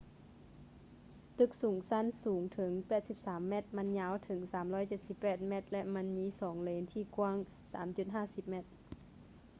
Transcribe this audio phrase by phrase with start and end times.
[1.39, 2.71] ຕຶກສອງຊັ້ນສູງເຖິງ
[3.13, 4.39] 83 ແມັດ ມັນຍາວເຖິງ
[4.93, 7.37] 378 ແມັດ ແລະ ມັນມີສອງເລນທີ່ກວ້າງ
[7.95, 8.65] 3.50 ແມັດ